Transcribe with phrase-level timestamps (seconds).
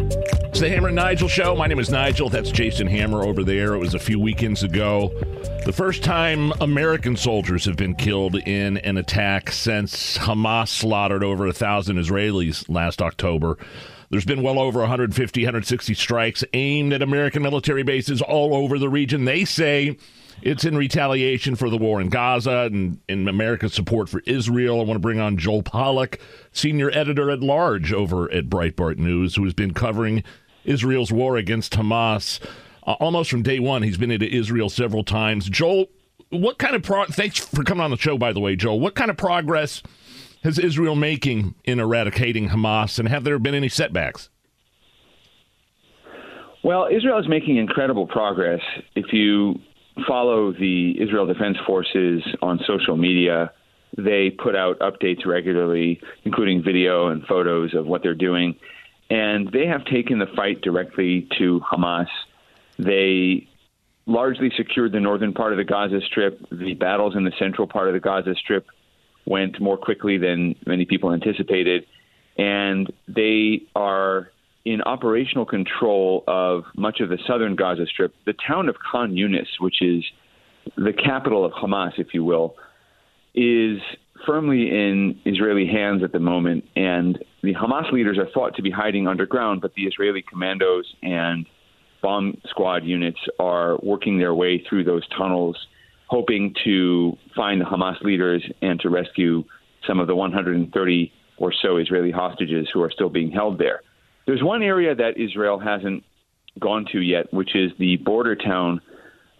[0.00, 1.56] It's the Hammer and Nigel show.
[1.56, 2.28] My name is Nigel.
[2.28, 3.74] That's Jason Hammer over there.
[3.74, 5.10] It was a few weekends ago.
[5.64, 11.48] The first time American soldiers have been killed in an attack since Hamas slaughtered over
[11.48, 13.58] a thousand Israelis last October.
[14.10, 18.88] There's been well over 150, 160 strikes aimed at American military bases all over the
[18.88, 19.24] region.
[19.24, 19.98] They say
[20.42, 24.80] it's in retaliation for the war in Gaza and in America's support for Israel.
[24.80, 26.20] I want to bring on Joel Pollak,
[26.52, 30.22] senior editor at large over at Breitbart News, who has been covering
[30.64, 32.40] Israel's war against Hamas
[32.86, 33.82] uh, almost from day one.
[33.82, 35.48] He's been into Israel several times.
[35.48, 35.86] Joel,
[36.30, 38.80] what kind of pro- thanks for coming on the show, by the way, Joel.
[38.80, 39.82] What kind of progress
[40.42, 44.30] is Israel making in eradicating Hamas, and have there been any setbacks?
[46.64, 48.60] Well, Israel is making incredible progress.
[48.94, 49.60] If you
[50.06, 53.52] follow the Israel Defense Forces on social media,
[53.96, 58.54] they put out updates regularly, including video and photos of what they're doing.
[59.10, 62.08] And they have taken the fight directly to Hamas.
[62.78, 63.48] They
[64.06, 66.38] largely secured the northern part of the Gaza Strip.
[66.50, 68.66] The battles in the central part of the Gaza Strip
[69.26, 71.84] went more quickly than many people anticipated.
[72.36, 74.30] And they are
[74.68, 78.14] in operational control of much of the southern Gaza Strip.
[78.26, 80.04] The town of Khan Yunis, which is
[80.76, 82.54] the capital of Hamas, if you will,
[83.34, 83.78] is
[84.26, 86.64] firmly in Israeli hands at the moment.
[86.76, 91.46] And the Hamas leaders are thought to be hiding underground, but the Israeli commandos and
[92.02, 95.56] bomb squad units are working their way through those tunnels
[96.08, 99.44] hoping to find the Hamas leaders and to rescue
[99.86, 103.80] some of the 130 or so Israeli hostages who are still being held there.
[104.28, 106.04] There's one area that Israel hasn't
[106.60, 108.82] gone to yet, which is the border town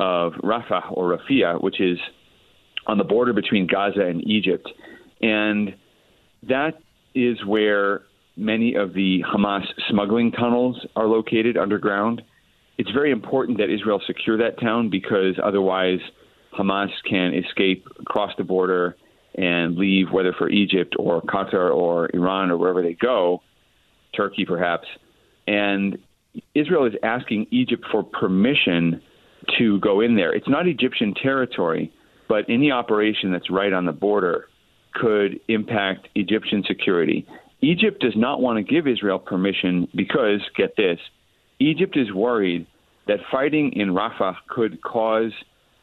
[0.00, 1.98] of Rafah or Rafia, which is
[2.88, 4.68] on the border between Gaza and Egypt.
[5.20, 5.76] And
[6.48, 6.80] that
[7.14, 8.00] is where
[8.36, 12.20] many of the Hamas smuggling tunnels are located underground.
[12.76, 16.00] It's very important that Israel secure that town because otherwise
[16.58, 18.96] Hamas can escape across the border
[19.36, 23.42] and leave, whether for Egypt or Qatar or Iran or wherever they go,
[24.14, 24.86] Turkey perhaps.
[25.46, 25.98] And
[26.54, 29.02] Israel is asking Egypt for permission
[29.58, 30.32] to go in there.
[30.32, 31.92] It's not Egyptian territory,
[32.28, 34.46] but any operation that's right on the border
[34.94, 37.26] could impact Egyptian security.
[37.60, 40.98] Egypt does not want to give Israel permission because, get this,
[41.58, 42.66] Egypt is worried
[43.06, 45.32] that fighting in Rafah could cause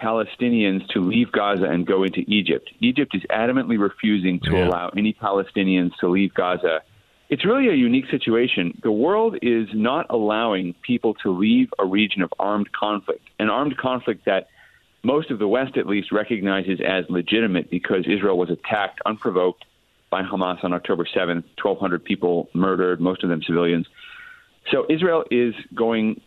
[0.00, 2.70] Palestinians to leave Gaza and go into Egypt.
[2.80, 4.68] Egypt is adamantly refusing to yeah.
[4.68, 6.80] allow any Palestinians to leave Gaza.
[7.28, 8.78] It's really a unique situation.
[8.82, 13.76] The world is not allowing people to leave a region of armed conflict, an armed
[13.76, 14.48] conflict that
[15.02, 19.64] most of the West at least recognizes as legitimate because Israel was attacked unprovoked
[20.08, 23.86] by Hamas on October 7th, 1,200 people murdered, most of them civilians.
[24.70, 26.20] So Israel is going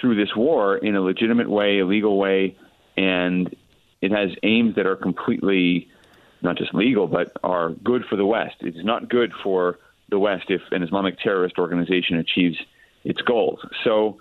[0.00, 2.56] through this war in a legitimate way, a legal way,
[2.96, 3.54] and
[4.00, 5.88] it has aims that are completely
[6.42, 8.56] not just legal, but are good for the West.
[8.60, 9.78] It is not good for
[10.08, 12.56] the West if an Islamic terrorist organization achieves
[13.04, 13.60] its goals.
[13.84, 14.20] So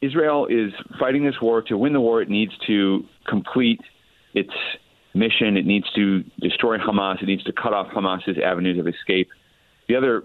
[0.00, 1.62] Israel is fighting this war.
[1.62, 3.80] To win the war, it needs to complete
[4.34, 4.52] its
[5.14, 5.56] mission.
[5.56, 7.22] It needs to destroy Hamas.
[7.22, 9.28] It needs to cut off Hamas's avenues of escape.
[9.88, 10.22] The other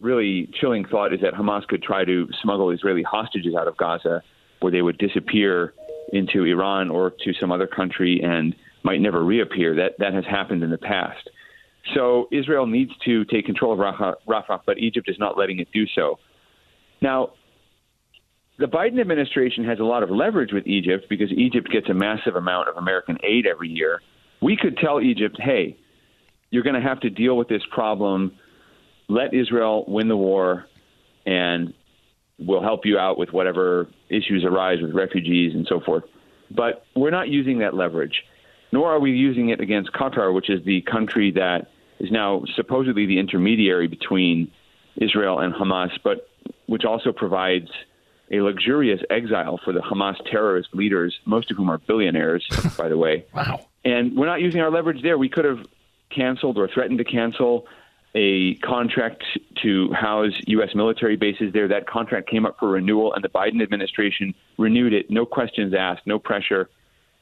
[0.00, 4.22] really chilling thought is that Hamas could try to smuggle Israeli hostages out of Gaza,
[4.60, 5.74] where they would disappear
[6.12, 9.74] into Iran or to some other country and might never reappear.
[9.76, 11.30] That that has happened in the past.
[11.92, 13.78] So Israel needs to take control of
[14.26, 16.18] Rafah, but Egypt is not letting it do so.
[17.02, 17.32] Now,
[18.58, 22.36] the Biden administration has a lot of leverage with Egypt because Egypt gets a massive
[22.36, 24.00] amount of American aid every year.
[24.40, 25.76] We could tell Egypt, hey,
[26.50, 28.32] you're going to have to deal with this problem.
[29.08, 30.66] Let Israel win the war,
[31.26, 31.74] and
[32.38, 36.04] we'll help you out with whatever issues arise with refugees and so forth.
[36.50, 38.22] But we're not using that leverage,
[38.72, 41.68] nor are we using it against Qatar, which is the country that
[42.00, 44.50] is now supposedly the intermediary between
[44.96, 46.28] Israel and Hamas, but
[46.66, 47.70] which also provides
[48.30, 52.46] a luxurious exile for the Hamas terrorist leaders, most of whom are billionaires,
[52.78, 53.26] by the way.
[53.34, 53.66] Wow.
[53.84, 55.18] And we're not using our leverage there.
[55.18, 55.66] We could have
[56.10, 57.66] canceled or threatened to cancel
[58.14, 59.24] a contract
[59.62, 60.74] to house U.S.
[60.74, 61.68] military bases there.
[61.68, 66.06] That contract came up for renewal, and the Biden administration renewed it, no questions asked,
[66.06, 66.70] no pressure,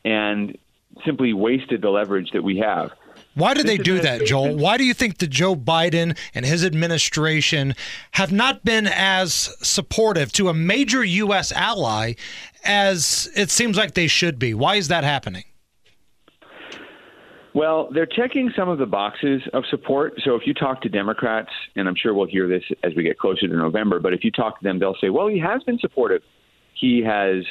[0.04, 0.56] and
[1.06, 2.90] simply wasted the leverage that we have.
[3.34, 4.56] Why did they do that, Joel?
[4.56, 7.74] Why do you think that Joe Biden and his administration
[8.12, 11.52] have not been as supportive to a major U.S.
[11.52, 12.14] ally
[12.64, 14.54] as it seems like they should be?
[14.54, 15.44] Why is that happening?
[17.54, 20.14] Well, they're checking some of the boxes of support.
[20.24, 23.18] So if you talk to Democrats, and I'm sure we'll hear this as we get
[23.18, 25.78] closer to November, but if you talk to them, they'll say, well, he has been
[25.78, 26.22] supportive.
[26.80, 27.44] He has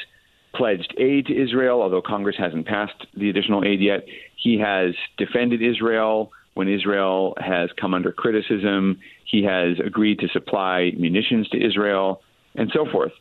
[0.53, 4.06] pledged aid to Israel, although Congress hasn't passed the additional aid yet.
[4.36, 9.00] He has defended Israel when Israel has come under criticism.
[9.25, 12.21] He has agreed to supply munitions to Israel
[12.56, 13.13] and so forth.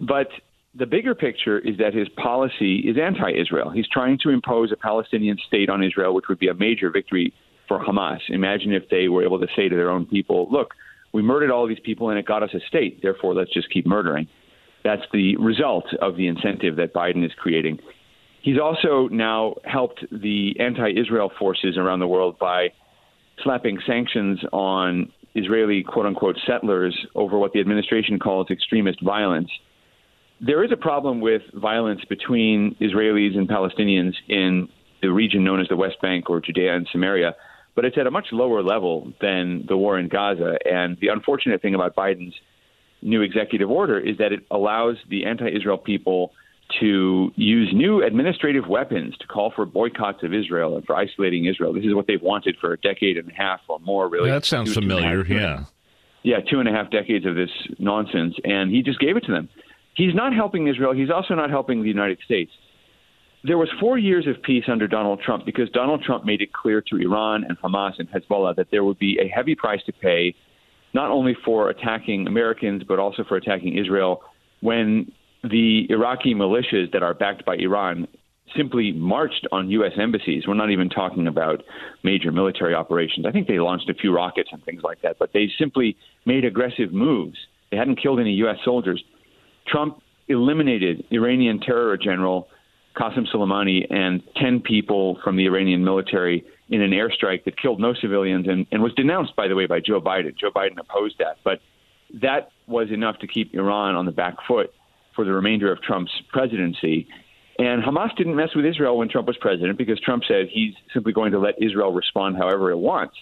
[0.00, 0.28] But
[0.74, 3.70] the bigger picture is that his policy is anti Israel.
[3.70, 7.32] He's trying to impose a Palestinian state on Israel, which would be a major victory
[7.68, 8.20] for Hamas.
[8.28, 10.74] Imagine if they were able to say to their own people, look,
[11.12, 13.86] we murdered all these people and it got us a state, therefore let's just keep
[13.86, 14.26] murdering.
[14.84, 17.78] That's the result of the incentive that Biden is creating.
[18.42, 22.68] He's also now helped the anti Israel forces around the world by
[23.42, 29.48] slapping sanctions on Israeli quote unquote settlers over what the administration calls extremist violence
[30.44, 34.68] there is a problem with violence between Israelis and Palestinians in
[35.00, 37.36] the region known as the West Bank or Judea and Samaria,
[37.76, 40.56] but it's at a much lower level than the war in Gaza.
[40.64, 42.34] And the unfortunate thing about Biden's
[43.02, 46.32] new executive order is that it allows the anti Israel people
[46.80, 51.72] to use new administrative weapons to call for boycotts of Israel and for isolating Israel.
[51.72, 54.30] This is what they've wanted for a decade and a half or more, really.
[54.30, 55.64] That sounds familiar, yeah.
[56.22, 59.32] Yeah, two and a half decades of this nonsense, and he just gave it to
[59.32, 59.48] them.
[59.94, 60.92] He's not helping Israel.
[60.92, 62.52] He's also not helping the United States.
[63.44, 66.80] There was four years of peace under Donald Trump because Donald Trump made it clear
[66.80, 70.34] to Iran and Hamas and Hezbollah that there would be a heavy price to pay,
[70.94, 74.22] not only for attacking Americans but also for attacking Israel
[74.60, 75.10] when
[75.42, 78.06] the Iraqi militias that are backed by Iran
[78.56, 79.92] simply marched on U.S.
[79.98, 80.44] embassies.
[80.46, 81.62] We're not even talking about
[82.02, 83.26] major military operations.
[83.26, 85.96] I think they launched a few rockets and things like that, but they simply
[86.26, 87.36] made aggressive moves.
[87.70, 88.58] They hadn't killed any U.S.
[88.64, 89.02] soldiers.
[89.66, 92.48] Trump eliminated Iranian terror general
[92.96, 97.94] Qasem Soleimani and 10 people from the Iranian military in an airstrike that killed no
[97.94, 100.36] civilians and, and was denounced, by the way, by Joe Biden.
[100.36, 101.38] Joe Biden opposed that.
[101.44, 101.60] But
[102.20, 104.72] that was enough to keep Iran on the back foot
[105.14, 107.08] for the remainder of Trump's presidency.
[107.58, 111.12] And Hamas didn't mess with Israel when Trump was president because Trump said he's simply
[111.12, 113.14] going to let Israel respond however it wants.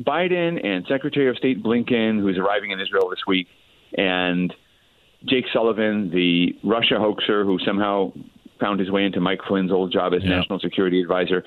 [0.00, 3.46] Biden and Secretary of State Blinken, who's arriving in Israel this week,
[3.96, 4.52] and
[5.24, 8.12] Jake Sullivan, the Russia hoaxer who somehow
[8.60, 10.30] found his way into Mike Flynn's old job as yeah.
[10.30, 11.44] national security advisor.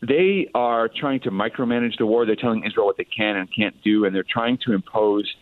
[0.00, 2.24] They are trying to micromanage the war.
[2.24, 5.32] They're telling Israel what they can and can't do, and they're trying to impose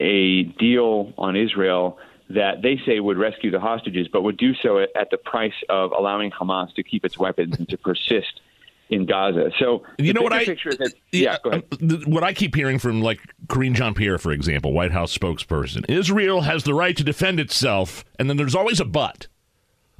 [0.00, 1.98] a deal on Israel
[2.30, 5.92] that they say would rescue the hostages, but would do so at the price of
[5.92, 8.40] allowing Hamas to keep its weapons and to persist
[8.88, 9.50] in Gaza.
[9.58, 13.20] So you know what I that, yeah, yeah um, what I keep hearing from like
[13.48, 18.04] Karine Jean Pierre, for example, White House spokesperson, Israel has the right to defend itself,
[18.18, 19.28] and then there's always a but,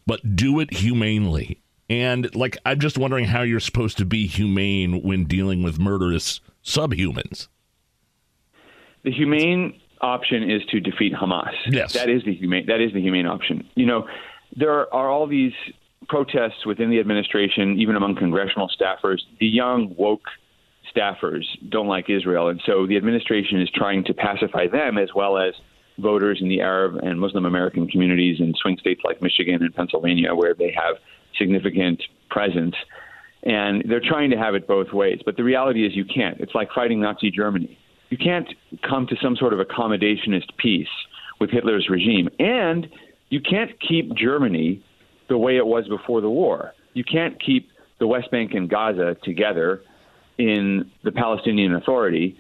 [0.07, 1.61] but do it humanely.
[1.89, 6.41] And like I'm just wondering how you're supposed to be humane when dealing with murderous
[6.65, 7.49] subhumans.
[9.05, 11.53] The humane option is to defeat Hamas.
[11.67, 12.67] Yes, that is the humane.
[12.67, 13.69] That is the humane option.
[13.77, 14.09] You know,
[14.57, 15.53] there are all these
[16.09, 19.19] protests within the administration, even among congressional staffers.
[19.41, 20.25] The young, woke
[20.95, 22.49] staffers don't like Israel.
[22.49, 25.55] And so the administration is trying to pacify them as well as
[25.99, 30.35] voters in the Arab and Muslim American communities in swing states like Michigan and Pennsylvania,
[30.35, 30.97] where they have
[31.39, 32.75] significant presence.
[33.43, 35.21] And they're trying to have it both ways.
[35.25, 36.41] But the reality is, you can't.
[36.41, 37.79] It's like fighting Nazi Germany.
[38.11, 38.49] You can't
[38.89, 40.89] come to some sort of accommodationist peace
[41.41, 42.29] with Hitler's regime.
[42.39, 42.89] And
[43.29, 44.83] you can't keep Germany
[45.29, 46.73] the way it was before the war.
[46.95, 49.83] You can't keep the West Bank and Gaza together
[50.39, 52.39] in the Palestinian Authority.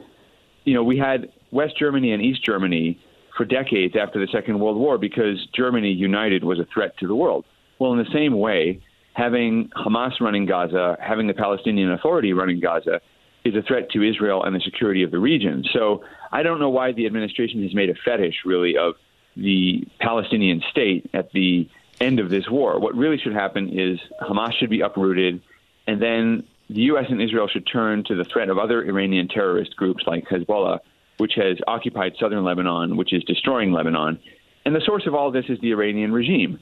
[0.64, 3.00] You know, we had West Germany and East Germany
[3.36, 7.14] for decades after the Second World War because Germany united was a threat to the
[7.14, 7.44] world.
[7.78, 8.80] Well, in the same way,
[9.16, 13.00] having Hamas running Gaza, having the Palestinian Authority running Gaza,
[13.46, 15.64] is a threat to Israel and the security of the region.
[15.72, 18.96] So I don't know why the administration has made a fetish, really, of
[19.34, 21.66] the Palestinian state at the
[21.98, 22.78] end of this war.
[22.78, 25.40] What really should happen is Hamas should be uprooted,
[25.86, 27.06] and then the U.S.
[27.08, 30.80] and Israel should turn to the threat of other Iranian terrorist groups like Hezbollah,
[31.16, 34.20] which has occupied southern Lebanon, which is destroying Lebanon.
[34.66, 36.58] And the source of all this is the Iranian regime.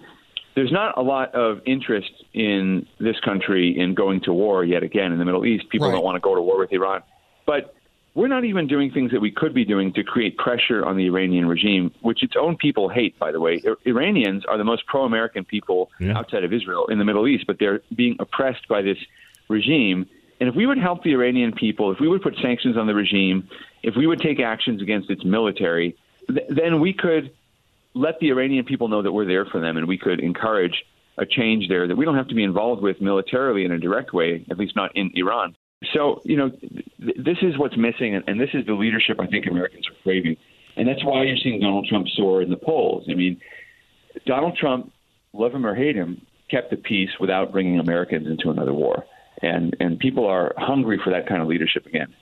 [0.54, 5.12] There's not a lot of interest in this country in going to war yet again
[5.12, 5.68] in the Middle East.
[5.68, 5.94] People right.
[5.94, 7.02] don't want to go to war with Iran.
[7.44, 7.74] But
[8.14, 11.06] we're not even doing things that we could be doing to create pressure on the
[11.06, 13.60] Iranian regime, which its own people hate, by the way.
[13.84, 16.16] Iranians are the most pro American people yeah.
[16.16, 18.98] outside of Israel in the Middle East, but they're being oppressed by this
[19.48, 20.06] regime.
[20.38, 22.94] And if we would help the Iranian people, if we would put sanctions on the
[22.94, 23.48] regime,
[23.82, 25.96] if we would take actions against its military,
[26.28, 27.32] th- then we could
[27.94, 30.84] let the Iranian people know that we're there for them and we could encourage
[31.16, 34.12] a change there that we don't have to be involved with militarily in a direct
[34.12, 35.54] way, at least not in Iran.
[35.92, 39.26] So, you know, th- this is what's missing, and, and this is the leadership I
[39.26, 40.36] think Americans are craving.
[40.76, 43.06] And that's why you're seeing Donald Trump soar in the polls.
[43.08, 43.40] I mean,
[44.26, 44.92] Donald Trump,
[45.32, 46.20] love him or hate him,
[46.50, 49.04] kept the peace without bringing Americans into another war.
[49.42, 52.14] And, and people are hungry for that kind of leadership again.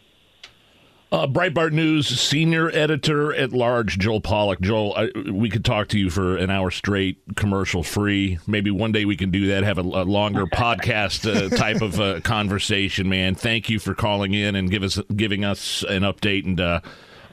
[1.13, 4.63] Uh, Breitbart News senior editor at large, Joel Pollak.
[4.63, 8.39] Joel, I, we could talk to you for an hour straight, commercial free.
[8.47, 12.01] Maybe one day we can do that, have a, a longer podcast uh, type of
[12.01, 13.35] uh, conversation, man.
[13.35, 16.47] Thank you for calling in and give us giving us an update.
[16.47, 16.81] And uh,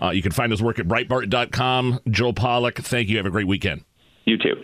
[0.01, 2.01] uh, you can find his work at Breitbart.com.
[2.09, 3.15] Joel Pollak, thank you.
[3.15, 3.85] Have a great weekend.
[4.25, 4.61] You too.